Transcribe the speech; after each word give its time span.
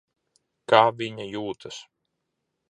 Kā 0.73 0.79
viņa 1.01 1.27
jūtas? 1.35 1.79